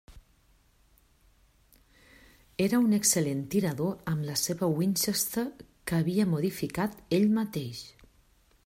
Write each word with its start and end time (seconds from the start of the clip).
Era 2.65 2.79
un 2.85 2.97
excel·lent 2.99 3.43
tirador 3.57 3.93
amb 4.13 4.27
la 4.31 4.39
seva 4.45 4.71
Winchester 4.81 5.45
que 5.91 5.99
havia 6.01 6.29
modificat 6.35 6.99
ell 7.21 7.31
mateix. 7.39 7.85